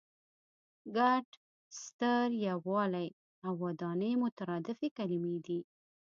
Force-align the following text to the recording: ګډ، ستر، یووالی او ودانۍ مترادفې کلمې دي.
ګډ، 0.97 1.25
ستر، 1.83 2.27
یووالی 2.47 3.07
او 3.45 3.51
ودانۍ 3.65 4.13
مترادفې 4.23 4.87
کلمې 4.97 5.37
دي. 5.45 5.59